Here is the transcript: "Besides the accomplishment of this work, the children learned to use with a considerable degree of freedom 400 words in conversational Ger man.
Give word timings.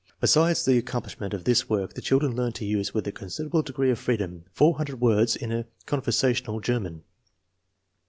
"Besides 0.19 0.65
the 0.65 0.79
accomplishment 0.79 1.31
of 1.31 1.43
this 1.43 1.69
work, 1.69 1.93
the 1.93 2.01
children 2.01 2.35
learned 2.35 2.55
to 2.55 2.65
use 2.65 2.91
with 2.91 3.05
a 3.05 3.11
considerable 3.11 3.61
degree 3.61 3.91
of 3.91 3.99
freedom 3.99 4.45
400 4.51 4.99
words 4.99 5.35
in 5.35 5.63
conversational 5.85 6.59
Ger 6.59 6.79
man. 6.79 7.03